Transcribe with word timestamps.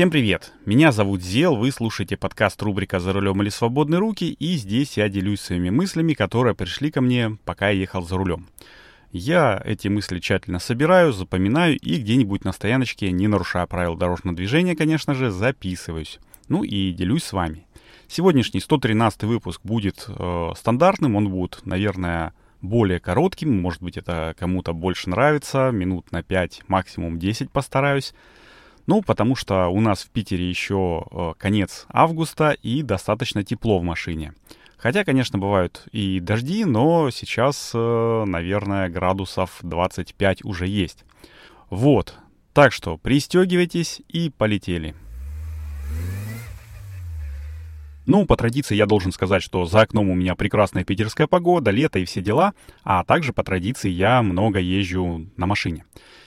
Всем 0.00 0.10
привет! 0.10 0.54
Меня 0.64 0.92
зовут 0.92 1.20
Зел, 1.20 1.56
вы 1.56 1.70
слушаете 1.70 2.16
подкаст 2.16 2.62
рубрика 2.62 3.00
«За 3.00 3.12
рулем 3.12 3.42
или 3.42 3.50
свободные 3.50 3.98
руки», 3.98 4.32
и 4.32 4.56
здесь 4.56 4.96
я 4.96 5.10
делюсь 5.10 5.42
своими 5.42 5.68
мыслями, 5.68 6.14
которые 6.14 6.54
пришли 6.54 6.90
ко 6.90 7.02
мне, 7.02 7.36
пока 7.44 7.68
я 7.68 7.78
ехал 7.78 8.00
за 8.00 8.16
рулем. 8.16 8.48
Я 9.12 9.60
эти 9.62 9.88
мысли 9.88 10.18
тщательно 10.18 10.58
собираю, 10.58 11.12
запоминаю 11.12 11.78
и 11.78 11.98
где-нибудь 11.98 12.46
на 12.46 12.52
стояночке, 12.52 13.12
не 13.12 13.28
нарушая 13.28 13.66
правил 13.66 13.94
дорожного 13.94 14.34
движения, 14.34 14.74
конечно 14.74 15.12
же, 15.12 15.30
записываюсь. 15.30 16.18
Ну 16.48 16.64
и 16.64 16.92
делюсь 16.92 17.24
с 17.24 17.34
вами. 17.34 17.66
Сегодняшний 18.08 18.60
113 18.60 19.24
выпуск 19.24 19.60
будет 19.64 20.06
э, 20.08 20.52
стандартным, 20.56 21.16
он 21.16 21.28
будет, 21.28 21.60
наверное, 21.66 22.32
более 22.62 23.00
коротким, 23.00 23.60
может 23.60 23.82
быть, 23.82 23.98
это 23.98 24.34
кому-то 24.38 24.72
больше 24.72 25.10
нравится, 25.10 25.70
минут 25.70 26.10
на 26.10 26.22
5, 26.22 26.62
максимум 26.68 27.18
10 27.18 27.50
постараюсь. 27.50 28.14
Ну, 28.90 29.02
потому 29.02 29.36
что 29.36 29.68
у 29.68 29.80
нас 29.80 30.02
в 30.02 30.10
Питере 30.10 30.48
еще 30.48 31.04
э, 31.12 31.34
конец 31.38 31.86
августа 31.90 32.56
и 32.60 32.82
достаточно 32.82 33.44
тепло 33.44 33.78
в 33.78 33.84
машине. 33.84 34.34
Хотя, 34.78 35.04
конечно, 35.04 35.38
бывают 35.38 35.84
и 35.92 36.18
дожди, 36.18 36.64
но 36.64 37.08
сейчас, 37.10 37.70
э, 37.72 38.24
наверное, 38.26 38.88
градусов 38.88 39.60
25 39.62 40.44
уже 40.44 40.66
есть. 40.66 41.04
Вот. 41.68 42.16
Так 42.52 42.72
что 42.72 42.96
пристегивайтесь 42.96 44.02
и 44.08 44.28
полетели. 44.28 44.96
Ну, 48.06 48.26
по 48.26 48.36
традиции 48.36 48.74
я 48.74 48.86
должен 48.86 49.12
сказать, 49.12 49.42
что 49.42 49.66
за 49.66 49.82
окном 49.82 50.08
у 50.08 50.14
меня 50.14 50.34
прекрасная 50.34 50.84
питерская 50.84 51.26
погода, 51.26 51.70
лето 51.70 51.98
и 51.98 52.04
все 52.04 52.20
дела, 52.20 52.54
а 52.82 53.04
также 53.04 53.32
по 53.32 53.44
традиции 53.44 53.90
я 53.90 54.22
много 54.22 54.58
езжу 54.58 55.26
на 55.36 55.46
машине. 55.46 55.84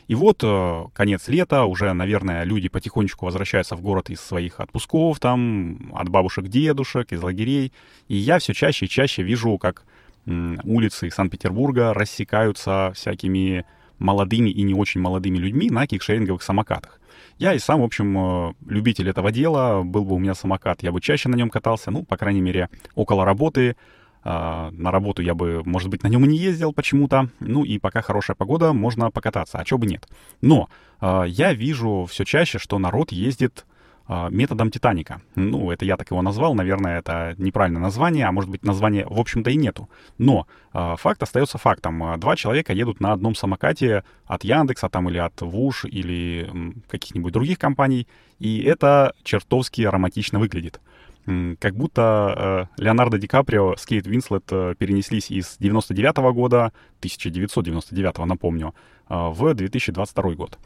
И 0.08 0.16
вот 0.16 0.44
э, 0.44 0.84
конец 0.94 1.28
лета, 1.28 1.64
уже, 1.64 1.92
наверное, 1.94 2.44
люди 2.44 2.70
потихонечку 2.70 3.26
возвращаются 3.26 3.76
в 3.76 3.82
город 3.82 4.10
из 4.10 4.20
своих 4.22 4.60
отпусков, 4.60 5.20
там, 5.20 5.92
от 5.96 6.10
бабушек, 6.10 6.48
дедушек, 6.48 7.12
из 7.12 7.24
лагерей. 7.24 7.72
И 8.08 8.16
я 8.16 8.40
все 8.40 8.54
чаще 8.54 8.86
и 8.86 8.90
чаще 8.90 9.24
вижу, 9.24 9.58
как 9.58 9.84
улицы 10.26 11.10
Санкт-Петербурга 11.10 11.94
рассекаются 11.94 12.92
всякими 12.96 13.66
молодыми 14.00 14.50
и 14.50 14.62
не 14.62 14.74
очень 14.74 15.02
молодыми 15.02 15.38
людьми 15.38 15.70
на 15.70 15.88
кикшеринговых 15.88 16.42
самокатах. 16.44 17.00
Я 17.44 17.54
и 17.54 17.60
сам, 17.60 17.82
в 17.82 17.84
общем, 17.84 18.18
э, 18.18 18.54
любитель 18.68 19.10
этого 19.10 19.30
дела. 19.30 19.84
Был 19.84 20.06
бы 20.06 20.16
у 20.16 20.18
меня 20.18 20.34
самокат, 20.34 20.82
я 20.82 20.94
бы 20.94 21.02
чаще 21.02 21.28
на 21.28 21.36
нем 21.36 21.50
катался, 21.50 21.92
ну, 21.92 22.06
по 22.06 22.16
крайней 22.16 22.40
мере, 22.40 22.70
около 22.96 23.26
работы. 23.26 23.76
А, 24.24 24.72
на 24.72 24.92
работу 24.92 25.22
я 25.22 25.34
бы, 25.34 25.62
может 25.66 25.90
быть, 25.90 26.04
на 26.04 26.08
нем 26.08 26.24
и 26.24 26.28
не 26.30 26.38
ездил 26.38 26.72
почему-то. 26.72 27.28
Ну 27.42 27.66
и 27.66 27.80
пока 27.80 28.02
хорошая 28.02 28.36
погода, 28.36 28.72
можно 28.72 29.12
покататься, 29.12 29.58
а 29.58 29.66
чего 29.66 29.80
бы 29.80 29.88
нет. 29.88 30.08
Но 30.40 30.70
а, 31.02 31.26
я 31.26 31.52
вижу 31.52 32.08
все 32.10 32.24
чаще, 32.24 32.60
что 32.60 32.80
народ 32.80 33.12
ездит 33.12 33.66
методом 34.08 34.70
Титаника. 34.70 35.22
Ну, 35.36 35.72
это 35.72 35.86
я 35.86 35.96
так 35.98 36.12
его 36.12 36.22
назвал, 36.22 36.56
наверное, 36.56 37.00
это 37.00 37.36
неправильное 37.38 37.82
название, 37.82 38.26
а 38.26 38.32
может 38.32 38.50
быть 38.50 38.64
название 38.64 39.06
в 39.06 39.20
общем-то 39.20 39.50
и 39.50 39.56
нету. 39.56 39.90
Но 40.18 40.46
э, 40.74 40.96
факт 40.98 41.24
остается 41.24 41.58
фактом. 41.58 42.20
Два 42.20 42.36
человека 42.36 42.74
едут 42.74 43.00
на 43.00 43.14
одном 43.14 43.34
самокате 43.36 44.04
от 44.26 44.44
Яндекса 44.44 44.90
там 44.90 45.10
или 45.10 45.18
от 45.18 45.42
Вуш 45.42 45.86
или 45.86 46.74
каких-нибудь 46.90 47.34
других 47.34 47.58
компаний, 47.58 48.08
и 48.40 48.62
это 48.64 49.14
чертовски 49.24 49.82
ароматично 49.84 50.40
выглядит. 50.40 50.82
Как 51.26 51.76
будто 51.76 52.68
э, 52.78 52.82
Леонардо 52.82 53.18
Ди 53.18 53.28
Каприо 53.28 53.78
с 53.78 53.86
Кейт 53.86 54.06
Винслет 54.06 54.44
э, 54.52 54.76
перенеслись 54.78 55.32
из 55.32 55.56
99 55.58 56.18
-го 56.18 56.34
года, 56.34 56.74
1999, 57.00 58.26
напомню, 58.26 58.76
э, 59.10 59.16
в 59.16 59.54
2022 59.54 60.36
год. 60.36 60.60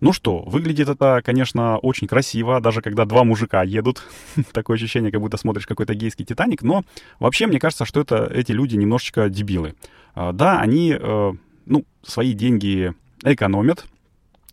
Ну 0.00 0.12
что, 0.12 0.40
выглядит 0.42 0.88
это, 0.88 1.22
конечно, 1.24 1.78
очень 1.78 2.06
красиво, 2.06 2.60
даже 2.60 2.82
когда 2.82 3.04
два 3.04 3.24
мужика 3.24 3.62
едут. 3.62 4.02
Такое 4.52 4.76
ощущение, 4.76 5.12
как 5.12 5.20
будто 5.20 5.36
смотришь 5.36 5.66
какой-то 5.66 5.94
гейский 5.94 6.24
Титаник. 6.24 6.62
Но 6.62 6.84
вообще, 7.20 7.46
мне 7.46 7.58
кажется, 7.58 7.84
что 7.84 8.00
это 8.00 8.26
эти 8.26 8.52
люди 8.52 8.76
немножечко 8.76 9.28
дебилы. 9.28 9.74
А, 10.14 10.32
да, 10.32 10.60
они, 10.60 10.96
э, 10.98 11.32
ну, 11.66 11.84
свои 12.02 12.32
деньги 12.32 12.92
экономят, 13.22 13.86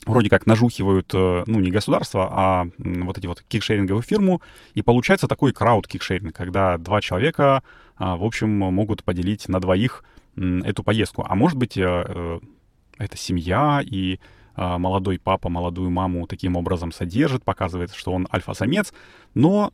вроде 0.05 0.29
как 0.29 0.45
нажухивают, 0.45 1.11
э, 1.13 1.43
ну, 1.45 1.59
не 1.59 1.71
государство, 1.71 2.29
а 2.31 2.67
вот 2.77 3.17
эти 3.17 3.27
вот 3.27 3.43
кикшеринговую 3.47 4.03
фирму, 4.03 4.41
и 4.73 4.81
получается 4.81 5.27
такой 5.27 5.51
крауд-кикшеринг, 5.51 6.31
когда 6.31 6.77
два 6.77 7.01
человека, 7.01 7.63
а, 7.97 8.16
в 8.16 8.23
общем, 8.23 8.49
могут 8.49 9.03
поделить 9.03 9.47
на 9.47 9.59
двоих 9.59 10.03
эту 10.35 10.83
поездку. 10.83 11.25
А 11.27 11.35
может 11.35 11.57
быть, 11.57 11.77
э, 11.77 12.39
это 12.97 13.17
семья, 13.17 13.81
и 13.83 14.19
молодой 14.56 15.19
папа 15.19 15.50
молодую 15.50 15.89
маму 15.89 16.28
таким 16.28 16.56
образом 16.56 16.91
содержит, 16.91 17.44
показывает, 17.44 17.94
что 17.94 18.12
он 18.12 18.28
альфа-самец, 18.34 18.94
но, 19.34 19.72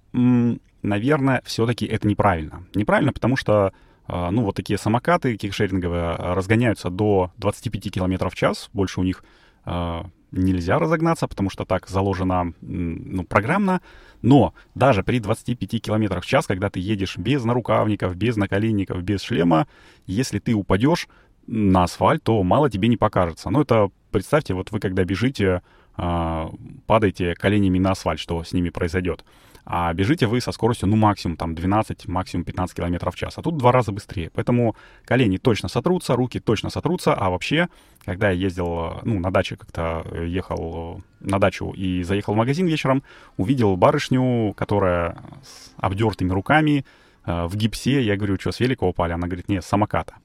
наверное, 0.82 1.42
все-таки 1.46 1.86
это 1.86 2.08
неправильно. 2.08 2.64
Неправильно, 2.76 3.12
потому 3.12 3.36
что 3.36 3.74
а, 4.08 4.32
ну, 4.32 4.44
вот 4.44 4.56
такие 4.56 4.78
самокаты 4.78 5.36
кикшеринговые 5.36 6.16
разгоняются 6.16 6.90
до 6.90 7.32
25 7.38 7.92
км 7.92 8.30
в 8.30 8.36
час, 8.36 8.70
больше 8.74 9.02
у 9.02 9.04
них 9.04 9.24
а, 9.66 10.06
нельзя 10.32 10.80
разогнаться, 10.80 11.28
потому 11.28 11.50
что 11.50 11.66
так 11.66 11.88
заложено 11.88 12.54
ну, 12.62 13.24
программно. 13.24 13.82
Но 14.22 14.54
даже 14.76 15.04
при 15.04 15.20
25 15.20 15.82
км 15.82 16.22
в 16.22 16.26
час, 16.26 16.48
когда 16.48 16.70
ты 16.70 16.80
едешь 16.80 17.18
без 17.18 17.44
нарукавников, 17.44 18.16
без 18.16 18.38
наколенников, 18.38 19.04
без 19.04 19.22
шлема, 19.22 19.68
если 20.06 20.40
ты 20.40 20.54
упадешь 20.54 21.08
на 21.46 21.84
асфальт, 21.84 22.24
то 22.24 22.42
мало 22.44 22.70
тебе 22.70 22.88
не 22.88 22.98
покажется. 22.98 23.50
Но 23.50 23.62
это 23.62 23.90
представьте, 24.12 24.54
вот 24.54 24.72
вы 24.72 24.80
когда 24.80 25.04
бежите, 25.04 25.62
а, 25.96 26.52
падаете 26.86 27.34
коленями 27.36 27.80
на 27.80 27.92
асфальт, 27.92 28.20
что 28.20 28.44
с 28.44 28.54
ними 28.54 28.70
произойдет. 28.70 29.24
А 29.70 29.94
бежите 29.94 30.28
вы 30.28 30.40
со 30.40 30.54
скоростью, 30.54 30.88
ну, 30.88 30.96
максимум 30.96 31.36
там 31.36 31.54
12, 31.54 32.08
максимум 32.08 32.46
15 32.46 32.74
км 32.74 33.12
в 33.12 33.16
час. 33.16 33.38
А 33.38 33.42
тут 33.42 33.56
в 33.56 33.58
два 33.58 33.74
раза 33.74 33.92
быстрее. 33.92 34.30
Поэтому 34.34 34.78
колени 35.04 35.36
точно 35.36 35.68
сотрутся, 35.68 36.16
руки 36.16 36.40
точно 36.40 36.70
сотрутся. 36.70 37.14
А 37.14 37.30
вообще, 37.30 37.68
когда 38.06 38.30
я 38.30 38.40
ездил, 38.40 39.02
ну, 39.04 39.20
на 39.20 39.30
даче 39.30 39.58
как-то 39.58 40.06
ехал 40.24 41.02
на 41.20 41.38
дачу 41.38 41.72
и 41.72 42.02
заехал 42.04 42.34
в 42.34 42.38
магазин 42.38 42.66
вечером, 42.66 43.04
увидел 43.36 43.76
барышню, 43.76 44.54
которая 44.56 45.18
с 45.44 45.74
обдертыми 45.76 46.32
руками, 46.32 46.86
в 47.28 47.56
гипсе. 47.56 48.02
Я 48.02 48.16
говорю, 48.16 48.40
что, 48.40 48.52
с 48.52 48.60
велика 48.60 48.86
упали? 48.86 49.12
Она 49.12 49.28
говорит, 49.28 49.50
нет, 49.50 49.64
с 49.64 49.68
самоката. 49.68 50.16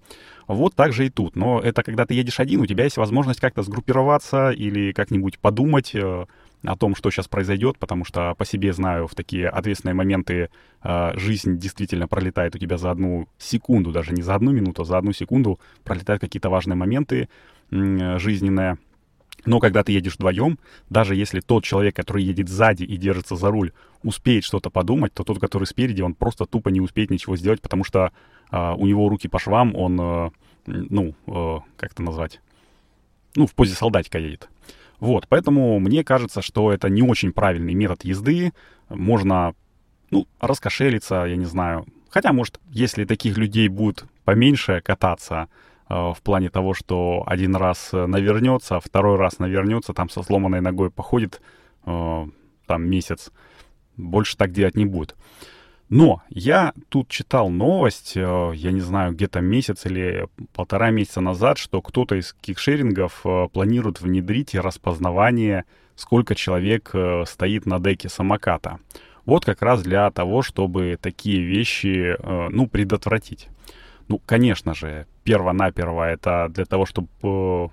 Вот 0.46 0.74
так 0.74 0.92
же 0.92 1.06
и 1.06 1.10
тут. 1.10 1.36
Но 1.36 1.60
это 1.60 1.82
когда 1.82 2.06
ты 2.06 2.14
едешь 2.14 2.40
один, 2.40 2.60
у 2.60 2.66
тебя 2.66 2.84
есть 2.84 2.96
возможность 2.96 3.40
как-то 3.40 3.62
сгруппироваться 3.62 4.50
или 4.50 4.92
как-нибудь 4.92 5.38
подумать 5.38 5.94
э, 5.94 6.26
о 6.64 6.76
том, 6.76 6.94
что 6.94 7.10
сейчас 7.10 7.28
произойдет, 7.28 7.78
потому 7.78 8.04
что 8.04 8.34
по 8.36 8.44
себе 8.44 8.72
знаю, 8.72 9.06
в 9.06 9.14
такие 9.14 9.48
ответственные 9.48 9.94
моменты 9.94 10.50
э, 10.82 11.12
жизнь 11.16 11.58
действительно 11.58 12.08
пролетает 12.08 12.54
у 12.54 12.58
тебя 12.58 12.78
за 12.78 12.90
одну 12.90 13.28
секунду, 13.38 13.92
даже 13.92 14.12
не 14.12 14.22
за 14.22 14.34
одну 14.34 14.52
минуту, 14.52 14.82
а 14.82 14.84
за 14.84 14.98
одну 14.98 15.12
секунду 15.12 15.58
пролетают 15.84 16.20
какие-то 16.20 16.50
важные 16.50 16.76
моменты 16.76 17.28
э, 17.70 18.18
жизненные. 18.18 18.78
Но 19.44 19.58
когда 19.58 19.82
ты 19.82 19.92
едешь 19.92 20.14
вдвоем, 20.14 20.58
даже 20.88 21.14
если 21.14 21.40
тот 21.40 21.64
человек, 21.64 21.96
который 21.96 22.22
едет 22.22 22.48
сзади 22.48 22.84
и 22.84 22.96
держится 22.96 23.36
за 23.36 23.50
руль, 23.50 23.72
успеет 24.02 24.44
что-то 24.44 24.70
подумать, 24.70 25.12
то 25.14 25.24
тот, 25.24 25.40
который 25.40 25.64
спереди, 25.64 26.02
он 26.02 26.14
просто 26.14 26.46
тупо 26.46 26.68
не 26.68 26.80
успеет 26.80 27.10
ничего 27.10 27.36
сделать, 27.36 27.60
потому 27.60 27.84
что 27.84 28.12
э, 28.50 28.74
у 28.76 28.86
него 28.86 29.08
руки 29.08 29.28
по 29.28 29.38
швам, 29.38 29.74
он, 29.74 30.00
э, 30.00 30.30
ну, 30.66 31.14
э, 31.26 31.58
как 31.76 31.92
это 31.92 32.02
назвать, 32.02 32.40
ну, 33.34 33.46
в 33.46 33.54
позе 33.54 33.74
солдатика 33.74 34.18
едет. 34.18 34.48
Вот, 35.00 35.26
поэтому 35.28 35.80
мне 35.80 36.04
кажется, 36.04 36.42
что 36.42 36.72
это 36.72 36.88
не 36.88 37.02
очень 37.02 37.32
правильный 37.32 37.74
метод 37.74 38.04
езды. 38.04 38.52
Можно, 38.88 39.54
ну, 40.12 40.28
раскошелиться, 40.38 41.24
я 41.24 41.34
не 41.34 41.44
знаю. 41.44 41.86
Хотя, 42.08 42.32
может, 42.32 42.60
если 42.70 43.04
таких 43.04 43.36
людей 43.36 43.66
будет 43.66 44.04
поменьше 44.24 44.80
кататься, 44.84 45.48
в 45.88 46.18
плане 46.22 46.48
того, 46.48 46.72
что 46.74 47.22
один 47.26 47.54
раз 47.54 47.90
э, 47.92 48.06
навернется, 48.06 48.80
второй 48.80 49.16
раз 49.16 49.38
навернется, 49.38 49.92
там 49.92 50.08
со 50.08 50.22
сломанной 50.22 50.60
ногой 50.60 50.90
походит 50.90 51.42
э, 51.84 52.26
там 52.66 52.88
месяц. 52.88 53.30
Больше 53.96 54.36
так 54.36 54.52
делать 54.52 54.74
не 54.74 54.86
будет. 54.86 55.16
Но 55.90 56.22
я 56.30 56.72
тут 56.88 57.08
читал 57.08 57.50
новость, 57.50 58.16
я 58.16 58.72
не 58.72 58.80
знаю, 58.80 59.12
где-то 59.12 59.42
месяц 59.42 59.84
или 59.84 60.26
полтора 60.54 60.90
месяца 60.90 61.20
назад, 61.20 61.58
что 61.58 61.82
кто-то 61.82 62.14
из 62.14 62.32
кикшерингов 62.32 63.22
планирует 63.52 64.00
внедрить 64.00 64.54
распознавание, 64.54 65.66
сколько 65.94 66.34
человек 66.34 66.94
стоит 67.26 67.66
на 67.66 67.78
деке 67.78 68.08
самоката. 68.08 68.78
Вот 69.26 69.44
как 69.44 69.60
раз 69.60 69.82
для 69.82 70.10
того, 70.10 70.40
чтобы 70.40 70.96
такие 70.98 71.42
вещи, 71.42 72.16
ну, 72.50 72.66
предотвратить. 72.68 73.48
Ну, 74.12 74.20
конечно 74.26 74.74
же, 74.74 75.06
перво-наперво 75.24 76.02
это 76.02 76.48
для 76.50 76.66
того, 76.66 76.84
чтобы 76.84 77.08
э, 77.22 77.68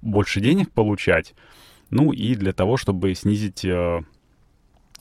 больше 0.00 0.40
денег 0.40 0.70
получать, 0.70 1.34
ну 1.90 2.12
и 2.12 2.34
для 2.34 2.54
того, 2.54 2.78
чтобы 2.78 3.14
снизить 3.14 3.62
э, 3.66 4.00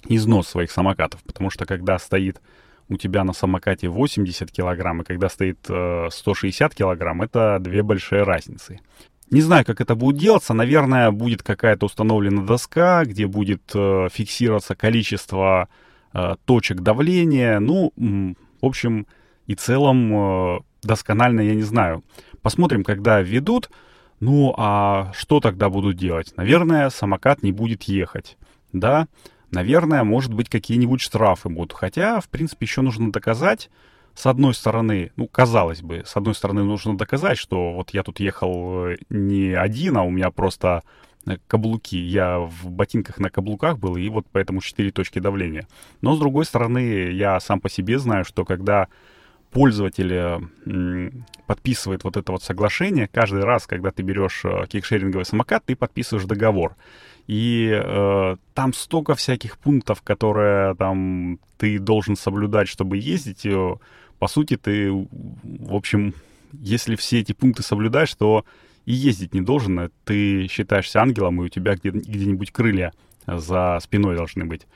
износ 0.10 0.50
своих 0.50 0.70
самокатов. 0.70 1.24
Потому 1.24 1.50
что 1.50 1.66
когда 1.66 1.98
стоит 1.98 2.42
у 2.90 2.98
тебя 2.98 3.24
на 3.24 3.32
самокате 3.32 3.88
80 3.88 4.52
килограмм, 4.52 5.02
и 5.02 5.06
когда 5.06 5.30
стоит 5.30 5.60
э, 5.70 6.10
160 6.12 6.76
килограмм, 6.76 7.22
это 7.22 7.58
две 7.62 7.82
большие 7.82 8.24
разницы. 8.24 8.82
Не 9.32 9.40
знаю, 9.40 9.64
как 9.64 9.80
это 9.80 9.96
будет 9.96 10.18
делаться. 10.18 10.54
Наверное, 10.54 11.12
будет 11.12 11.42
какая-то 11.42 11.86
установлена 11.86 12.42
доска, 12.42 13.06
где 13.06 13.28
будет 13.28 13.62
э, 13.74 14.10
фиксироваться 14.12 14.76
количество 14.76 15.70
э, 16.14 16.36
точек 16.44 16.82
давления. 16.82 17.62
Ну, 17.62 17.94
в 17.96 18.66
общем 18.66 19.08
и 19.50 19.56
целом, 19.56 20.14
э, 20.14 20.60
досконально 20.84 21.42
я 21.42 21.56
не 21.56 21.64
знаю. 21.64 22.04
Посмотрим, 22.44 22.84
когда 22.84 23.20
введут. 23.20 23.72
Ну, 24.20 24.54
а 24.56 25.12
что 25.16 25.40
тогда 25.40 25.70
будут 25.70 25.98
делать? 25.98 26.34
Наверное, 26.38 26.92
самокат 26.92 27.42
не 27.42 27.52
будет 27.52 27.84
ехать. 27.84 28.38
Да, 28.74 29.08
наверное, 29.50 30.04
может 30.04 30.36
быть, 30.36 30.50
какие-нибудь 30.50 31.02
штрафы 31.02 31.50
будут. 31.50 31.74
Хотя, 31.74 32.20
в 32.20 32.30
принципе, 32.30 32.66
еще 32.68 32.82
нужно 32.82 33.12
доказать, 33.12 33.72
с 34.14 34.28
одной 34.28 34.54
стороны, 34.54 35.12
ну, 35.16 35.28
казалось 35.28 35.82
бы, 35.82 36.04
с 36.06 36.16
одной 36.16 36.36
стороны, 36.36 36.64
нужно 36.64 36.96
доказать, 36.96 37.40
что 37.40 37.74
вот 37.74 37.90
я 37.90 38.04
тут 38.04 38.20
ехал 38.20 38.86
э, 38.86 38.98
не 39.10 39.54
один, 39.54 39.98
а 39.98 40.04
у 40.04 40.12
меня 40.12 40.30
просто 40.30 40.84
э, 41.26 41.38
каблуки. 41.48 41.96
Я 41.96 42.38
в 42.38 42.70
ботинках 42.70 43.18
на 43.18 43.32
каблуках 43.32 43.80
был, 43.80 43.96
и 43.96 44.10
вот 44.10 44.28
поэтому 44.32 44.62
четыре 44.62 44.92
точки 44.92 45.18
давления. 45.18 45.68
Но, 46.02 46.16
с 46.16 46.20
другой 46.20 46.46
стороны, 46.46 47.10
я 47.10 47.40
сам 47.40 47.60
по 47.60 47.70
себе 47.70 47.98
знаю, 47.98 48.26
что 48.26 48.46
когда 48.46 48.90
пользователь 49.52 50.48
подписывает 51.50 52.04
вот 52.04 52.16
это 52.16 52.32
вот 52.32 52.44
соглашение, 52.44 53.08
каждый 53.12 53.44
раз, 53.44 53.66
когда 53.66 53.90
ты 53.90 54.04
берешь 54.04 54.42
э, 54.46 54.68
кикшеринговый 54.68 55.26
самокат, 55.26 55.66
ты 55.66 55.76
подписываешь 55.76 56.28
договор. 56.28 56.76
И 57.26 57.72
э, 57.72 58.36
там 58.54 58.74
столько 58.74 59.16
всяких 59.16 59.58
пунктов, 59.58 60.04
которые 60.04 60.76
там 60.76 61.40
ты 61.58 61.80
должен 61.80 62.16
соблюдать, 62.16 62.68
чтобы 62.68 62.98
ездить. 62.98 63.48
Э, 63.48 63.78
по 64.20 64.28
сути, 64.28 64.58
ты, 64.58 64.92
в 64.92 65.74
общем, 65.74 66.14
если 66.54 66.96
все 66.96 67.20
эти 67.20 67.34
пункты 67.34 67.64
соблюдаешь, 67.64 68.14
то 68.14 68.46
и 68.86 68.94
ездить 68.94 69.34
не 69.34 69.42
должен. 69.42 69.90
Ты 70.06 70.48
считаешься 70.48 71.02
ангелом, 71.02 71.42
и 71.42 71.46
у 71.46 71.50
тебя 71.50 71.76
где- 71.76 71.90
где-нибудь 71.90 72.52
крылья 72.52 72.94
за 73.26 73.80
спиной 73.82 74.16
должны 74.16 74.46
быть. 74.46 74.68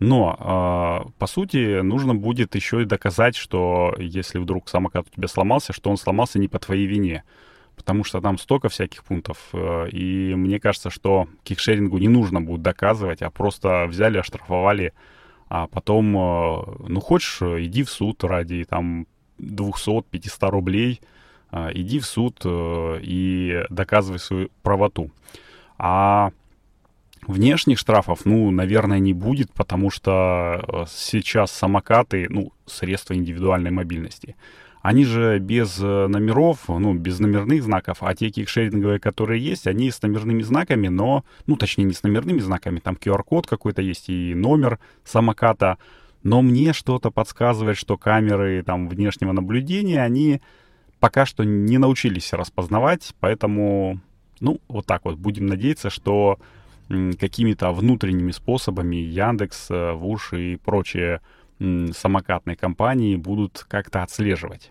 Но, 0.00 1.04
э, 1.04 1.10
по 1.18 1.26
сути, 1.26 1.82
нужно 1.82 2.14
будет 2.14 2.54
еще 2.54 2.82
и 2.82 2.86
доказать, 2.86 3.36
что 3.36 3.94
если 3.98 4.38
вдруг 4.38 4.70
самокат 4.70 5.06
у 5.06 5.14
тебя 5.14 5.28
сломался, 5.28 5.74
что 5.74 5.90
он 5.90 5.98
сломался 5.98 6.38
не 6.38 6.48
по 6.48 6.58
твоей 6.58 6.86
вине. 6.86 7.22
Потому 7.76 8.02
что 8.02 8.22
там 8.22 8.38
столько 8.38 8.70
всяких 8.70 9.04
пунктов. 9.04 9.50
Э, 9.52 9.90
и 9.90 10.34
мне 10.34 10.58
кажется, 10.58 10.88
что 10.88 11.28
кикшерингу 11.44 11.98
не 11.98 12.08
нужно 12.08 12.40
будет 12.40 12.62
доказывать, 12.62 13.20
а 13.20 13.30
просто 13.30 13.86
взяли, 13.88 14.16
оштрафовали, 14.16 14.94
а 15.50 15.66
потом, 15.66 16.16
э, 16.16 16.62
ну, 16.88 17.00
хочешь, 17.00 17.42
иди 17.42 17.82
в 17.82 17.90
суд 17.90 18.24
ради 18.24 18.64
там 18.64 19.06
200-500 19.38 20.50
рублей, 20.50 21.02
э, 21.52 21.72
иди 21.74 21.98
в 21.98 22.06
суд 22.06 22.40
и 22.46 23.64
доказывай 23.68 24.18
свою 24.18 24.48
правоту. 24.62 25.10
А 25.76 26.32
Внешних 27.26 27.78
штрафов, 27.78 28.24
ну, 28.24 28.50
наверное, 28.50 28.98
не 28.98 29.12
будет, 29.12 29.52
потому 29.52 29.90
что 29.90 30.64
э, 30.66 30.84
сейчас 30.88 31.52
самокаты, 31.52 32.26
ну, 32.30 32.52
средства 32.66 33.14
индивидуальной 33.14 33.70
мобильности, 33.70 34.36
они 34.82 35.04
же 35.04 35.38
без 35.38 35.78
э, 35.80 36.06
номеров, 36.06 36.68
ну, 36.68 36.94
без 36.94 37.18
номерных 37.20 37.62
знаков, 37.62 37.98
а 38.00 38.14
те 38.14 38.30
кикшеринговые, 38.30 38.98
которые 38.98 39.44
есть, 39.44 39.66
они 39.66 39.90
с 39.90 40.00
номерными 40.00 40.42
знаками, 40.42 40.88
но, 40.88 41.24
ну, 41.46 41.56
точнее, 41.56 41.84
не 41.84 41.92
с 41.92 42.02
номерными 42.02 42.38
знаками, 42.38 42.78
там 42.78 42.94
QR-код 42.94 43.46
какой-то 43.46 43.82
есть 43.82 44.08
и 44.08 44.34
номер 44.34 44.78
самоката, 45.04 45.76
но 46.22 46.40
мне 46.40 46.72
что-то 46.72 47.10
подсказывает, 47.10 47.76
что 47.76 47.98
камеры 47.98 48.62
там 48.62 48.88
внешнего 48.88 49.32
наблюдения, 49.32 50.02
они 50.02 50.40
пока 51.00 51.26
что 51.26 51.44
не 51.44 51.76
научились 51.76 52.32
распознавать, 52.32 53.14
поэтому, 53.20 54.00
ну, 54.40 54.60
вот 54.68 54.86
так 54.86 55.04
вот, 55.04 55.16
будем 55.16 55.46
надеяться, 55.46 55.90
что 55.90 56.38
какими-то 57.18 57.72
внутренними 57.72 58.32
способами 58.32 58.96
Яндекс, 58.96 59.70
э, 59.70 59.92
Вуш 59.92 60.32
и 60.32 60.56
прочие 60.56 61.20
самокатные 61.58 62.56
компании 62.56 63.16
будут 63.16 63.66
как-то 63.68 64.02
отслеживать. 64.02 64.70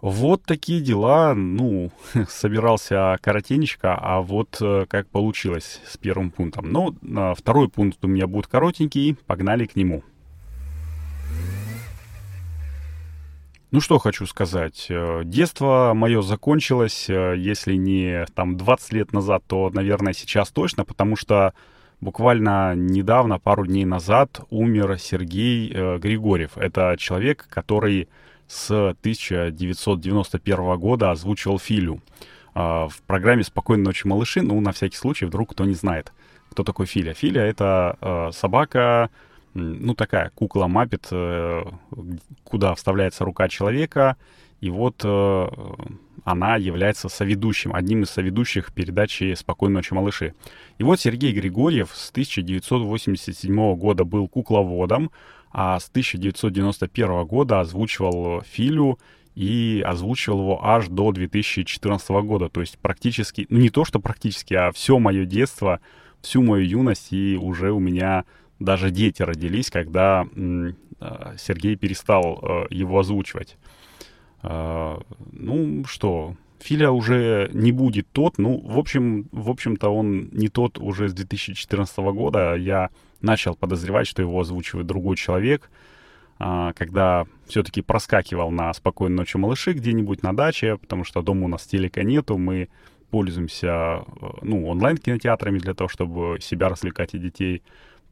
Вот 0.00 0.42
такие 0.44 0.80
дела. 0.80 1.34
Ну, 1.34 1.92
собирался 2.28 3.18
коротенечко, 3.20 3.96
а 4.00 4.20
вот 4.20 4.58
э, 4.60 4.86
как 4.88 5.08
получилось 5.08 5.80
с 5.86 5.96
первым 5.96 6.30
пунктом. 6.30 6.70
Ну, 6.70 6.96
второй 7.34 7.68
пункт 7.68 8.04
у 8.04 8.08
меня 8.08 8.26
будет 8.26 8.46
коротенький. 8.46 9.16
Погнали 9.26 9.66
к 9.66 9.76
нему. 9.76 10.02
Ну 13.72 13.80
что 13.80 14.00
хочу 14.00 14.26
сказать. 14.26 14.86
Э, 14.88 15.22
детство 15.24 15.92
мое 15.94 16.22
закончилось, 16.22 17.08
э, 17.08 17.36
если 17.38 17.74
не 17.74 18.26
там 18.34 18.56
20 18.56 18.92
лет 18.92 19.12
назад, 19.12 19.44
то, 19.46 19.70
наверное, 19.72 20.12
сейчас 20.12 20.50
точно, 20.50 20.84
потому 20.84 21.14
что 21.14 21.54
буквально 22.00 22.74
недавно, 22.74 23.38
пару 23.38 23.64
дней 23.66 23.84
назад, 23.84 24.40
умер 24.50 24.98
Сергей 24.98 25.70
э, 25.72 25.98
Григорьев. 25.98 26.58
Это 26.58 26.96
человек, 26.98 27.46
который 27.48 28.08
с 28.48 28.72
1991 28.72 30.76
года 30.76 31.12
озвучивал 31.12 31.60
Филю. 31.60 32.02
Э, 32.56 32.88
в 32.88 33.00
программе 33.06 33.44
«Спокойной 33.44 33.84
ночи, 33.84 34.04
малыши», 34.04 34.42
ну, 34.42 34.60
на 34.60 34.72
всякий 34.72 34.96
случай, 34.96 35.26
вдруг 35.26 35.52
кто 35.52 35.64
не 35.64 35.74
знает, 35.74 36.12
кто 36.50 36.64
такой 36.64 36.86
Филя. 36.86 37.14
Филя— 37.14 37.42
это 37.46 38.30
собака, 38.32 39.10
ну, 39.54 39.94
такая 39.94 40.30
кукла 40.34 40.66
Маппет, 40.66 41.08
э, 41.10 41.62
куда 42.44 42.74
вставляется 42.74 43.24
рука 43.24 43.48
человека, 43.48 44.16
и 44.60 44.70
вот 44.70 45.00
э, 45.04 45.48
она 46.24 46.56
является 46.56 47.08
соведущим, 47.08 47.74
одним 47.74 48.02
из 48.02 48.10
соведущих 48.10 48.72
передачи 48.72 49.34
«Спокойной 49.34 49.76
ночи, 49.76 49.94
малыши». 49.94 50.34
И 50.78 50.82
вот 50.82 51.00
Сергей 51.00 51.32
Григорьев 51.32 51.90
с 51.94 52.10
1987 52.10 53.74
года 53.76 54.04
был 54.04 54.28
кукловодом, 54.28 55.10
а 55.52 55.80
с 55.80 55.88
1991 55.88 57.24
года 57.24 57.60
озвучивал 57.60 58.42
Филю 58.42 58.98
и 59.34 59.82
озвучивал 59.84 60.40
его 60.40 60.64
аж 60.64 60.88
до 60.88 61.12
2014 61.12 62.10
года. 62.10 62.48
То 62.48 62.60
есть 62.60 62.78
практически, 62.78 63.46
ну 63.48 63.58
не 63.58 63.70
то, 63.70 63.84
что 63.84 63.98
практически, 63.98 64.54
а 64.54 64.70
все 64.72 64.98
мое 64.98 65.24
детство, 65.24 65.80
всю 66.22 66.42
мою 66.42 66.64
юность, 66.64 67.12
и 67.12 67.38
уже 67.40 67.72
у 67.72 67.78
меня 67.78 68.24
даже 68.58 68.90
дети 68.90 69.22
родились, 69.22 69.70
когда 69.70 70.26
а, 71.00 71.34
Сергей 71.38 71.76
перестал 71.76 72.38
а, 72.42 72.66
его 72.70 72.98
озвучивать. 72.98 73.56
А, 74.42 75.00
ну 75.32 75.84
что, 75.86 76.36
Филя 76.60 76.92
уже 76.92 77.50
не 77.54 77.72
будет 77.72 78.06
тот, 78.12 78.38
ну, 78.38 78.60
в 78.60 78.78
общем, 78.78 79.28
в 79.32 79.48
общем-то, 79.48 79.88
он 79.88 80.28
не 80.32 80.48
тот 80.48 80.78
уже 80.78 81.08
с 81.08 81.14
2014 81.14 81.98
года. 81.98 82.54
Я 82.54 82.90
начал 83.22 83.54
подозревать, 83.54 84.06
что 84.06 84.20
его 84.20 84.38
озвучивает 84.40 84.86
другой 84.86 85.16
человек, 85.16 85.70
когда 86.38 87.26
все-таки 87.46 87.82
проскакивал 87.82 88.50
на 88.50 88.72
«Спокойной 88.72 89.16
ночи, 89.16 89.36
малыши» 89.36 89.72
где-нибудь 89.72 90.22
на 90.22 90.34
даче, 90.34 90.78
потому 90.78 91.04
что 91.04 91.20
дома 91.20 91.44
у 91.44 91.48
нас 91.48 91.66
телека 91.66 92.02
нету, 92.02 92.38
мы 92.38 92.68
пользуемся, 93.10 94.04
ну, 94.42 94.68
онлайн-кинотеатрами 94.68 95.58
для 95.58 95.74
того, 95.74 95.88
чтобы 95.88 96.38
себя 96.40 96.68
развлекать 96.68 97.14
и 97.14 97.18
детей. 97.18 97.62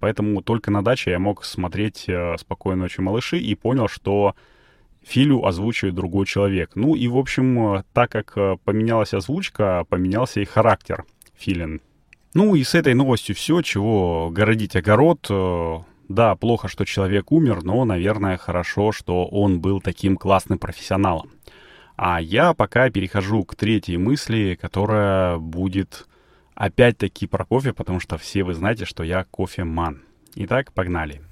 Поэтому 0.01 0.43
только 0.43 0.71
на 0.71 0.83
даче 0.83 1.11
я 1.11 1.19
мог 1.19 1.45
смотреть 1.45 2.05
э, 2.09 2.37
«Спокойной 2.39 2.83
ночи, 2.83 3.01
малыши» 3.01 3.39
и 3.39 3.55
понял, 3.55 3.89
что 3.89 4.35
Филю 5.03 5.45
озвучивает 5.45 5.95
другой 5.95 6.27
человек. 6.27 6.73
Ну 6.75 6.95
и, 6.95 7.09
в 7.09 7.17
общем, 7.17 7.77
э, 7.77 7.83
так 7.93 8.11
как 8.11 8.33
э, 8.37 8.57
поменялась 8.65 9.15
озвучка, 9.15 9.85
поменялся 9.89 10.41
и 10.41 10.45
характер 10.45 11.05
Филин. 11.37 11.81
Ну 12.35 12.55
и 12.55 12.63
с 12.63 12.75
этой 12.75 12.95
новостью 12.95 13.35
все, 13.35 13.63
чего 13.63 14.31
городить 14.31 14.77
огород. 14.77 15.27
Э, 15.31 15.79
да, 16.09 16.37
плохо, 16.37 16.69
что 16.69 16.85
человек 16.85 17.33
умер, 17.33 17.63
но, 17.65 17.85
наверное, 17.85 18.37
хорошо, 18.37 18.93
что 18.93 19.27
он 19.27 19.61
был 19.61 19.81
таким 19.81 20.17
классным 20.17 20.59
профессионалом. 20.59 21.31
А 21.99 22.21
я 22.21 22.55
пока 22.55 22.89
перехожу 22.89 23.45
к 23.45 23.55
третьей 23.57 23.99
мысли, 23.99 24.59
которая 24.59 25.37
будет 25.37 26.09
Опять-таки 26.59 27.29
про 27.29 27.45
кофе, 27.45 27.73
потому 27.73 28.01
что 28.01 28.19
все 28.19 28.43
вы 28.43 28.53
знаете, 28.53 28.85
что 28.85 29.05
я 29.05 29.23
кофеман. 29.23 30.03
Итак, 30.35 30.73
погнали. 30.73 31.23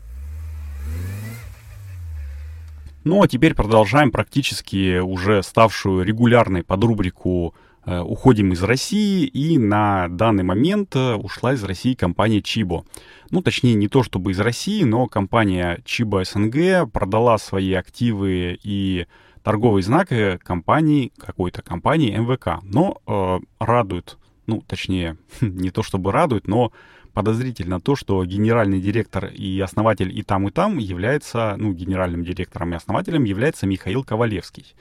Ну 3.02 3.20
а 3.20 3.26
теперь 3.26 3.54
продолжаем 3.54 4.12
практически 4.12 5.00
уже 5.00 5.42
ставшую 5.42 6.04
регулярной 6.04 6.62
под 6.62 6.84
рубрику 6.84 7.56
э, 7.84 7.98
«Уходим 7.98 8.52
из 8.52 8.62
России». 8.62 9.26
И 9.26 9.58
на 9.58 10.06
данный 10.08 10.44
момент 10.44 10.94
э, 10.94 11.14
ушла 11.14 11.54
из 11.54 11.64
России 11.64 11.94
компания 11.94 12.40
Чибо. 12.40 12.84
Ну, 13.30 13.42
точнее, 13.42 13.74
не 13.74 13.88
то 13.88 14.04
чтобы 14.04 14.30
из 14.30 14.38
России, 14.38 14.84
но 14.84 15.08
компания 15.08 15.80
Чибо 15.84 16.22
СНГ 16.22 16.88
продала 16.92 17.38
свои 17.38 17.72
активы 17.72 18.60
и 18.62 19.08
торговый 19.46 19.82
знак 19.82 20.08
компании, 20.42 21.12
какой-то 21.16 21.62
компании 21.62 22.16
МВК. 22.16 22.58
Но 22.64 23.00
э, 23.06 23.38
радует 23.60 24.18
ну, 24.46 24.62
точнее, 24.66 25.16
не 25.40 25.70
то 25.70 25.82
чтобы 25.82 26.10
радует, 26.12 26.48
но 26.48 26.72
подозрительно 27.12 27.80
то, 27.80 27.96
что 27.96 28.24
генеральный 28.24 28.80
директор 28.80 29.26
и 29.26 29.60
основатель 29.60 30.16
и 30.16 30.22
там, 30.22 30.48
и 30.48 30.50
там 30.50 30.78
является, 30.78 31.54
ну, 31.58 31.72
генеральным 31.72 32.24
директором 32.24 32.72
и 32.72 32.76
основателем 32.76 33.24
является 33.24 33.66
Михаил 33.66 34.04
Ковалевский. 34.04 34.74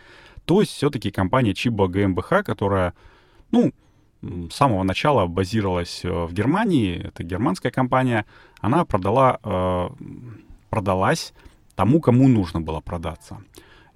То 0.46 0.62
есть 0.62 0.74
все-таки 0.74 1.12
компания 1.12 1.54
Чиба 1.54 1.88
ГМБХ, 1.88 2.44
которая, 2.44 2.94
ну, 3.52 3.72
с 4.22 4.56
самого 4.56 4.82
начала 4.82 5.28
базировалась 5.28 6.02
э, 6.04 6.10
в 6.10 6.34
Германии, 6.34 7.08
это 7.08 7.24
германская 7.24 7.72
компания, 7.72 8.26
она 8.60 8.84
продала, 8.86 9.40
э, 9.44 9.90
продалась 10.70 11.34
тому, 11.76 12.02
кому 12.02 12.28
нужно 12.28 12.62
было 12.62 12.82
продаться. 12.82 13.38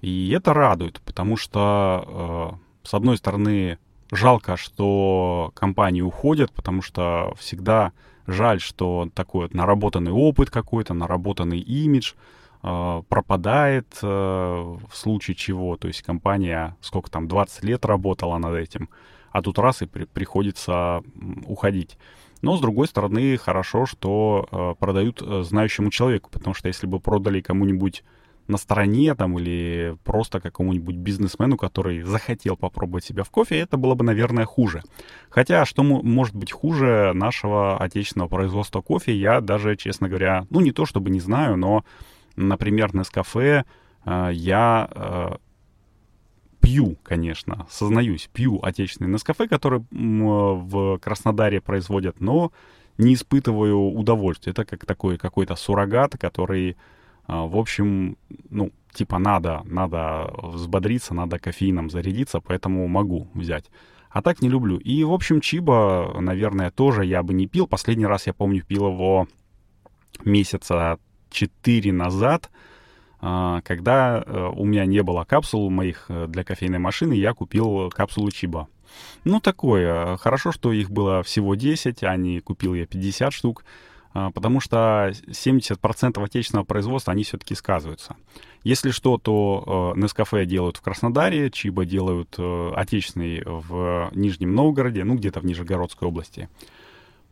И 0.00 0.30
это 0.30 0.54
радует, 0.54 1.00
потому 1.04 1.36
что, 1.36 2.58
э, 2.82 2.88
с 2.88 2.94
одной 2.94 3.18
стороны, 3.18 3.78
жалко, 4.10 4.56
что 4.56 5.52
компании 5.54 6.00
уходят, 6.00 6.52
потому 6.52 6.82
что 6.82 7.34
всегда 7.38 7.92
жаль, 8.26 8.60
что 8.60 9.08
такой 9.14 9.42
вот 9.42 9.54
наработанный 9.54 10.12
опыт 10.12 10.50
какой-то, 10.50 10.94
наработанный 10.94 11.60
имидж 11.60 12.14
э, 12.62 13.02
пропадает 13.08 13.98
э, 14.02 14.06
в 14.06 14.96
случае 14.96 15.34
чего. 15.34 15.76
То 15.76 15.88
есть 15.88 16.02
компания, 16.02 16.76
сколько 16.80 17.10
там, 17.10 17.28
20 17.28 17.64
лет 17.64 17.84
работала 17.84 18.38
над 18.38 18.54
этим, 18.54 18.88
а 19.32 19.42
тут 19.42 19.58
раз 19.58 19.82
и 19.82 19.86
при, 19.86 20.04
приходится 20.04 21.02
уходить. 21.46 21.98
Но, 22.40 22.56
с 22.56 22.60
другой 22.60 22.88
стороны, 22.88 23.36
хорошо, 23.36 23.84
что 23.84 24.74
продают 24.80 25.20
знающему 25.20 25.90
человеку, 25.90 26.30
потому 26.32 26.54
что 26.54 26.68
если 26.68 26.86
бы 26.86 26.98
продали 26.98 27.42
кому-нибудь 27.42 28.02
на 28.48 28.56
стороне 28.56 29.14
там 29.14 29.38
или 29.38 29.96
просто 30.04 30.40
какому-нибудь 30.40 30.96
бизнесмену, 30.96 31.56
который 31.56 32.02
захотел 32.02 32.56
попробовать 32.56 33.04
себя 33.04 33.22
в 33.22 33.30
кофе, 33.30 33.60
это 33.60 33.76
было 33.76 33.94
бы, 33.94 34.04
наверное, 34.04 34.44
хуже. 34.44 34.82
Хотя, 35.28 35.64
что 35.64 35.82
может 35.82 36.34
быть 36.34 36.52
хуже 36.52 37.12
нашего 37.14 37.78
отечественного 37.78 38.28
производства 38.28 38.80
кофе, 38.80 39.14
я 39.14 39.40
даже, 39.40 39.76
честно 39.76 40.08
говоря, 40.08 40.46
ну 40.50 40.60
не 40.60 40.72
то 40.72 40.86
чтобы 40.86 41.10
не 41.10 41.20
знаю, 41.20 41.56
но, 41.56 41.84
например, 42.36 42.94
Нескафе 42.94 43.64
э, 44.04 44.30
я 44.32 44.88
э, 44.90 45.36
пью, 46.60 46.96
конечно, 47.02 47.66
сознаюсь, 47.70 48.28
пью 48.32 48.60
отечественный 48.62 49.10
Нескафе, 49.10 49.48
который 49.48 49.84
в 49.90 50.98
Краснодаре 50.98 51.60
производят, 51.60 52.20
но 52.20 52.52
не 52.98 53.14
испытываю 53.14 53.78
удовольствия. 53.78 54.52
Это 54.52 54.64
как 54.64 54.84
такой 54.84 55.16
какой-то 55.16 55.56
суррогат, 55.56 56.16
который 56.18 56.76
в 57.46 57.56
общем, 57.56 58.16
ну, 58.48 58.72
типа 58.92 59.18
надо, 59.18 59.62
надо 59.64 60.30
взбодриться, 60.42 61.14
надо 61.14 61.38
кофеином 61.38 61.90
зарядиться, 61.90 62.40
поэтому 62.40 62.86
могу 62.88 63.28
взять. 63.34 63.70
А 64.10 64.22
так 64.22 64.42
не 64.42 64.48
люблю. 64.48 64.78
И, 64.78 65.04
в 65.04 65.12
общем, 65.12 65.40
Чиба, 65.40 66.16
наверное, 66.20 66.70
тоже 66.70 67.04
я 67.04 67.22
бы 67.22 67.32
не 67.32 67.46
пил. 67.46 67.68
Последний 67.68 68.06
раз, 68.06 68.26
я 68.26 68.32
помню, 68.32 68.64
пил 68.64 68.88
его 68.88 69.28
месяца 70.24 70.98
четыре 71.30 71.92
назад, 71.92 72.50
а, 73.20 73.60
когда 73.62 74.22
э, 74.24 74.50
у 74.56 74.64
меня 74.64 74.84
не 74.86 75.02
было 75.02 75.24
капсул 75.24 75.70
моих 75.70 76.06
э, 76.08 76.26
для 76.26 76.42
кофейной 76.42 76.78
машины, 76.78 77.12
я 77.12 77.34
купил 77.34 77.90
капсулу 77.90 78.30
Чиба. 78.30 78.66
Ну, 79.24 79.40
такое. 79.40 80.16
Хорошо, 80.16 80.50
что 80.50 80.72
их 80.72 80.90
было 80.90 81.22
всего 81.22 81.54
10, 81.54 82.02
а 82.02 82.16
не 82.16 82.40
купил 82.40 82.74
я 82.74 82.86
50 82.86 83.32
штук. 83.32 83.64
А, 84.12 84.30
потому 84.30 84.60
что 84.60 85.12
70% 85.28 86.22
отечественного 86.22 86.64
производства, 86.64 87.12
они 87.12 87.22
все-таки 87.22 87.54
сказываются. 87.54 88.16
Если 88.64 88.90
что, 88.90 89.18
то 89.18 89.94
э, 89.96 90.00
Нескафе 90.00 90.46
делают 90.46 90.76
в 90.76 90.82
Краснодаре, 90.82 91.50
Чиба 91.50 91.84
делают 91.84 92.34
э, 92.36 92.72
отечественный 92.74 93.42
в 93.44 94.10
Нижнем 94.12 94.54
Новгороде, 94.54 95.04
ну, 95.04 95.14
где-то 95.14 95.40
в 95.40 95.44
Нижегородской 95.44 96.08
области. 96.08 96.48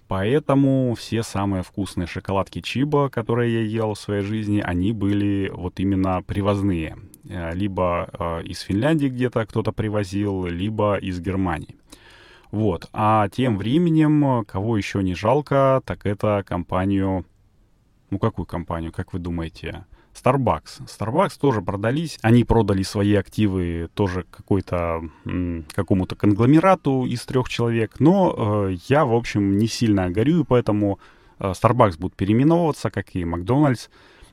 Поэтому 0.06 0.94
все 0.94 1.22
самые 1.22 1.62
вкусные 1.62 2.06
шоколадки 2.06 2.60
Чиба, 2.62 3.10
которые 3.10 3.54
я 3.54 3.60
ел 3.62 3.94
в 3.94 3.98
своей 3.98 4.22
жизни, 4.22 4.62
они 4.64 4.92
были 4.92 5.50
вот 5.52 5.80
именно 5.80 6.22
привозные. 6.22 6.96
Э, 7.28 7.54
либо 7.54 8.40
из 8.44 8.60
Финляндии 8.60 9.08
где-то 9.08 9.44
кто-то 9.46 9.72
привозил, 9.72 10.46
либо 10.46 10.96
из 10.96 11.18
Германии. 11.20 11.74
Вот. 12.50 12.88
А 12.92 13.28
тем 13.28 13.56
временем, 13.58 14.44
кого 14.44 14.76
еще 14.76 15.02
не 15.02 15.14
жалко, 15.14 15.82
так 15.84 16.06
это 16.06 16.44
компанию... 16.46 17.24
Ну, 18.10 18.18
какую 18.18 18.46
компанию, 18.46 18.90
как 18.90 19.12
вы 19.12 19.18
думаете? 19.18 19.84
Starbucks. 20.14 20.86
Starbucks 20.86 21.38
тоже 21.40 21.62
продались. 21.62 22.18
Они 22.22 22.44
продали 22.44 22.82
свои 22.82 23.14
активы 23.14 23.88
тоже 23.94 24.24
какой-то 24.30 25.02
какому-то 25.74 26.16
конгломерату 26.16 27.04
из 27.04 27.24
трех 27.24 27.48
человек. 27.48 28.00
Но 28.00 28.34
э, 28.68 28.76
я, 28.88 29.04
в 29.04 29.14
общем, 29.14 29.58
не 29.58 29.68
сильно 29.68 30.10
горю, 30.10 30.44
поэтому 30.44 30.98
э, 31.38 31.52
Starbucks 31.52 31.98
будет 31.98 32.14
переименовываться, 32.14 32.90
как 32.90 33.14
и 33.14 33.24
Макдональдс. 33.24 33.88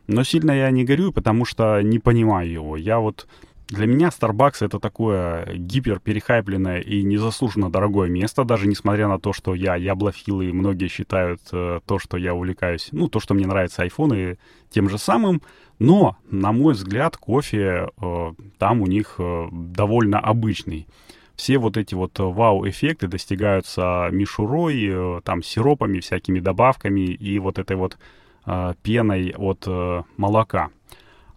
Но 0.07 0.23
сильно 0.23 0.51
я 0.51 0.69
не 0.71 0.83
горю, 0.83 1.11
потому 1.11 1.45
что 1.45 1.81
не 1.81 1.99
понимаю 1.99 2.51
его. 2.51 2.77
Я 2.77 2.99
вот 2.99 3.27
для 3.67 3.87
меня 3.87 4.09
Starbucks 4.09 4.65
это 4.65 4.79
такое 4.79 5.45
гипер 5.55 5.99
перехайпленное 5.99 6.79
и 6.79 7.03
незаслуженно 7.03 7.71
дорогое 7.71 8.09
место, 8.09 8.43
даже 8.43 8.67
несмотря 8.67 9.07
на 9.07 9.19
то, 9.19 9.33
что 9.33 9.55
я 9.55 9.75
яблофил, 9.75 10.41
и 10.41 10.51
многие 10.51 10.87
считают 10.87 11.41
э, 11.51 11.79
то, 11.85 11.99
что 11.99 12.17
я 12.17 12.35
увлекаюсь, 12.35 12.89
ну, 12.91 13.07
то, 13.07 13.19
что 13.19 13.33
мне 13.33 13.47
нравится 13.47 13.81
айфоны, 13.81 14.37
тем 14.69 14.89
же 14.89 14.97
самым. 14.97 15.41
Но, 15.79 16.17
на 16.29 16.51
мой 16.51 16.73
взгляд, 16.73 17.17
кофе 17.17 17.89
э, 17.99 18.33
там 18.59 18.81
у 18.81 18.87
них 18.87 19.15
э, 19.17 19.47
довольно 19.51 20.19
обычный. 20.19 20.87
Все 21.35 21.57
вот 21.57 21.75
эти 21.75 21.95
вот 21.95 22.17
вау-эффекты 22.17 23.07
достигаются 23.07 24.09
мишурой, 24.11 24.85
э, 24.87 25.21
там, 25.23 25.41
сиропами, 25.41 25.99
всякими 25.99 26.39
добавками 26.39 27.01
и 27.01 27.39
вот 27.39 27.57
этой 27.57 27.75
вот 27.75 27.97
э, 28.45 28.73
пеной 28.83 29.33
от 29.35 29.63
э, 29.65 30.03
молока. 30.17 30.69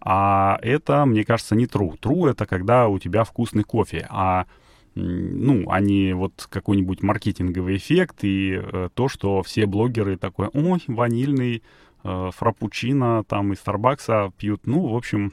А 0.00 0.58
это, 0.62 1.04
мне 1.06 1.24
кажется, 1.24 1.54
не 1.54 1.66
true. 1.66 1.98
True— 1.98 2.30
это 2.30 2.46
когда 2.46 2.88
у 2.88 2.98
тебя 2.98 3.24
вкусный 3.24 3.64
кофе, 3.64 4.06
а 4.10 4.46
ну, 4.94 5.70
а 5.70 5.80
не 5.80 6.12
вот 6.12 6.48
какой-нибудь 6.50 7.02
маркетинговый 7.02 7.76
эффект 7.76 8.24
и 8.24 8.60
э, 8.60 8.88
то, 8.94 9.08
что 9.08 9.42
все 9.42 9.66
блогеры 9.66 10.16
такой, 10.16 10.48
ой, 10.48 10.82
ванильный 10.88 11.62
э, 12.02 12.30
фрапучино 12.34 13.22
там 13.24 13.52
из 13.52 13.58
Старбакса 13.58 14.32
пьют. 14.36 14.66
Ну, 14.66 14.88
в 14.88 14.96
общем, 14.96 15.32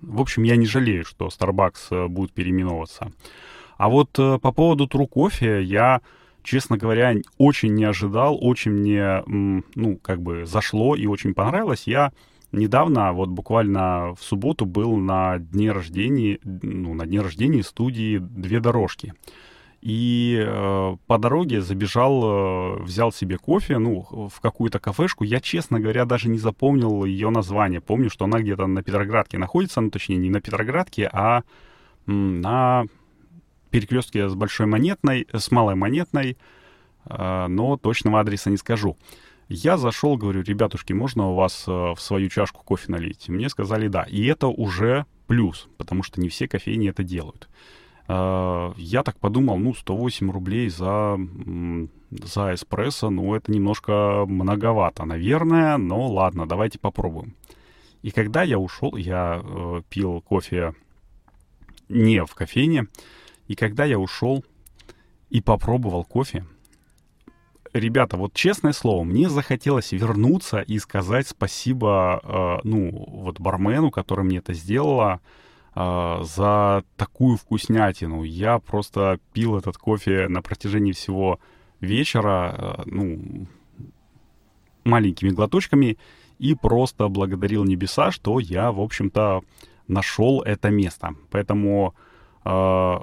в 0.00 0.20
общем, 0.20 0.42
я 0.42 0.56
не 0.56 0.66
жалею, 0.66 1.04
что 1.04 1.28
Starbucks 1.28 1.78
э, 1.90 2.08
будет 2.08 2.32
переименовываться. 2.32 3.12
А 3.76 3.88
вот 3.88 4.10
по 4.10 4.38
поводу 4.52 4.86
True 4.86 5.06
кофе 5.06 5.62
я, 5.62 6.00
честно 6.42 6.76
говоря, 6.76 7.14
очень 7.36 7.74
не 7.74 7.84
ожидал, 7.84 8.36
очень 8.40 8.72
мне, 8.72 9.22
ну, 9.26 9.96
как 9.98 10.20
бы 10.20 10.46
зашло 10.46 10.96
и 10.96 11.06
очень 11.06 11.32
понравилось. 11.32 11.84
Я 11.86 12.12
недавно, 12.52 13.12
вот 13.12 13.28
буквально 13.28 14.14
в 14.14 14.22
субботу 14.22 14.66
был 14.66 14.96
на 14.96 15.38
дне 15.38 15.72
рождения, 15.72 16.38
ну, 16.44 16.94
на 16.94 17.06
дне 17.06 17.20
рождения 17.20 17.62
студии 17.62 18.18
«Две 18.18 18.60
дорожки». 18.60 19.14
И 19.80 20.36
э, 20.44 20.96
по 21.06 21.18
дороге 21.18 21.60
забежал, 21.60 22.22
э, 22.24 22.82
взял 22.82 23.12
себе 23.12 23.38
кофе, 23.38 23.78
ну, 23.78 24.28
в 24.28 24.40
какую-то 24.40 24.80
кафешку. 24.80 25.22
Я, 25.22 25.40
честно 25.40 25.78
говоря, 25.78 26.04
даже 26.04 26.28
не 26.28 26.38
запомнил 26.38 27.04
ее 27.04 27.30
название. 27.30 27.80
Помню, 27.80 28.10
что 28.10 28.24
она 28.24 28.40
где-то 28.40 28.66
на 28.66 28.82
Петроградке 28.82 29.38
находится, 29.38 29.80
ну, 29.80 29.90
точнее, 29.90 30.16
не 30.16 30.30
на 30.30 30.40
Петроградке, 30.40 31.08
а 31.12 31.42
на 32.06 32.86
перекрестке 33.70 34.28
с 34.28 34.34
Большой 34.34 34.66
Монетной, 34.66 35.28
с 35.32 35.50
Малой 35.52 35.76
Монетной, 35.76 36.36
э, 37.04 37.46
но 37.46 37.76
точного 37.76 38.18
адреса 38.18 38.50
не 38.50 38.56
скажу. 38.56 38.96
Я 39.48 39.78
зашел, 39.78 40.18
говорю, 40.18 40.42
ребятушки, 40.42 40.92
можно 40.92 41.30
у 41.30 41.34
вас 41.34 41.64
э, 41.66 41.70
в 41.70 41.98
свою 42.00 42.28
чашку 42.28 42.62
кофе 42.62 42.92
налить? 42.92 43.30
Мне 43.30 43.48
сказали 43.48 43.88
да. 43.88 44.02
И 44.02 44.26
это 44.26 44.46
уже 44.46 45.06
плюс, 45.26 45.68
потому 45.78 46.02
что 46.02 46.20
не 46.20 46.28
все 46.28 46.46
кофейни 46.46 46.90
это 46.90 47.02
делают. 47.02 47.48
Э, 48.08 48.72
я 48.76 49.02
так 49.02 49.18
подумал, 49.18 49.56
ну, 49.56 49.74
108 49.74 50.30
рублей 50.30 50.68
за, 50.68 51.18
за 52.10 52.54
эспрессо, 52.54 53.08
ну, 53.08 53.34
это 53.34 53.50
немножко 53.50 54.26
многовато, 54.26 55.06
наверное, 55.06 55.78
но 55.78 56.08
ладно, 56.08 56.46
давайте 56.46 56.78
попробуем. 56.78 57.34
И 58.02 58.10
когда 58.10 58.42
я 58.42 58.58
ушел, 58.58 58.96
я 58.96 59.40
э, 59.42 59.82
пил 59.88 60.20
кофе 60.20 60.74
не 61.88 62.22
в 62.22 62.34
кофейне, 62.34 62.86
и 63.46 63.54
когда 63.54 63.86
я 63.86 63.98
ушел 63.98 64.44
и 65.30 65.40
попробовал 65.40 66.04
кофе, 66.04 66.44
ребята, 67.78 68.16
вот 68.16 68.34
честное 68.34 68.72
слово, 68.72 69.04
мне 69.04 69.28
захотелось 69.28 69.92
вернуться 69.92 70.60
и 70.60 70.78
сказать 70.78 71.28
спасибо, 71.28 72.20
э, 72.22 72.68
ну, 72.68 72.90
вот 73.08 73.40
бармену, 73.40 73.90
который 73.90 74.24
мне 74.24 74.38
это 74.38 74.52
сделала, 74.54 75.20
э, 75.74 76.18
за 76.22 76.84
такую 76.96 77.36
вкуснятину. 77.36 78.22
Я 78.22 78.58
просто 78.58 79.18
пил 79.32 79.56
этот 79.56 79.76
кофе 79.78 80.28
на 80.28 80.42
протяжении 80.42 80.92
всего 80.92 81.38
вечера, 81.80 82.54
э, 82.56 82.82
ну, 82.86 83.46
маленькими 84.84 85.30
глоточками, 85.30 85.98
и 86.38 86.54
просто 86.54 87.08
благодарил 87.08 87.64
небеса, 87.64 88.10
что 88.10 88.38
я, 88.38 88.72
в 88.72 88.80
общем-то, 88.80 89.42
нашел 89.88 90.42
это 90.42 90.70
место. 90.70 91.14
Поэтому 91.30 91.94
э, 92.44 92.98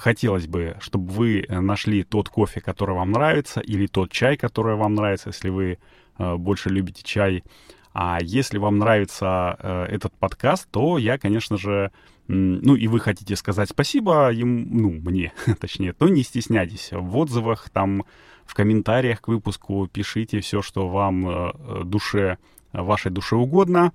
хотелось 0.00 0.46
бы, 0.46 0.76
чтобы 0.80 1.12
вы 1.12 1.44
э, 1.46 1.60
нашли 1.60 2.02
тот 2.02 2.28
кофе, 2.28 2.60
который 2.60 2.94
вам 2.94 3.12
нравится, 3.12 3.60
или 3.60 3.86
тот 3.86 4.10
чай, 4.10 4.36
который 4.36 4.76
вам 4.76 4.94
нравится, 4.94 5.28
если 5.28 5.50
вы 5.50 5.78
э, 6.18 6.36
больше 6.36 6.70
любите 6.70 7.02
чай. 7.04 7.44
А 7.92 8.18
если 8.22 8.58
вам 8.58 8.78
нравится 8.78 9.56
э, 9.58 9.84
этот 9.90 10.14
подкаст, 10.14 10.68
то 10.70 10.96
я, 10.96 11.18
конечно 11.18 11.58
же, 11.58 11.92
ну 12.28 12.76
и 12.76 12.86
вы 12.86 13.00
хотите 13.00 13.36
сказать 13.36 13.68
спасибо 13.68 14.32
им, 14.32 14.68
ну, 14.70 14.90
мне, 14.90 15.32
точнее, 15.60 15.92
то 15.92 16.08
не 16.08 16.22
стесняйтесь. 16.22 16.90
В 16.92 17.16
отзывах, 17.18 17.68
там, 17.68 18.04
в 18.46 18.54
комментариях 18.54 19.20
к 19.20 19.28
выпуску 19.28 19.86
пишите 19.86 20.40
все, 20.40 20.62
что 20.62 20.88
вам 20.88 21.52
душе, 21.84 22.38
вашей 22.72 23.10
душе 23.10 23.36
угодно. 23.36 23.92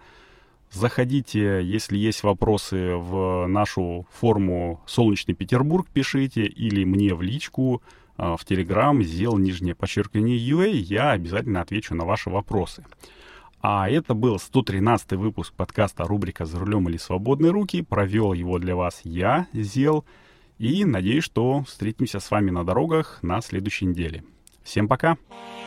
Заходите, 0.76 1.64
если 1.64 1.98
есть 1.98 2.24
вопросы 2.24 2.96
в 2.96 3.48
нашу 3.48 4.06
форму 4.12 4.82
«Солнечный 4.86 5.34
Петербург», 5.34 5.88
пишите, 5.88 6.44
или 6.44 6.84
мне 6.84 7.16
в 7.16 7.22
личку, 7.22 7.82
э, 8.18 8.36
в 8.38 8.44
Телеграм, 8.44 9.02
сделал 9.02 9.38
нижнее 9.38 9.74
подчеркивание 9.74 10.38
UA, 10.38 10.72
я 10.72 11.12
обязательно 11.12 11.62
отвечу 11.62 11.96
на 11.96 12.04
ваши 12.04 12.30
вопросы. 12.30 12.84
А 13.62 13.90
это 13.90 14.14
был 14.14 14.38
113 14.38 15.14
выпуск 15.14 15.54
подкаста 15.54 16.04
рубрика 16.04 16.46
«За 16.46 16.60
рулем 16.60 16.90
или 16.90 16.98
свободные 16.98 17.54
руки». 17.54 17.82
Провел 17.82 18.34
его 18.34 18.60
для 18.60 18.76
вас 18.76 19.00
я, 19.06 19.48
Зел. 19.54 20.04
И 20.58 20.84
надеюсь, 20.84 21.24
что 21.24 21.64
встретимся 21.64 22.20
с 22.20 22.30
вами 22.30 22.52
на 22.52 22.66
дорогах 22.66 23.20
на 23.22 23.40
следующей 23.40 23.86
неделе. 23.86 24.26
Всем 24.62 24.90
пока! 24.90 25.16
Пока! 25.30 25.65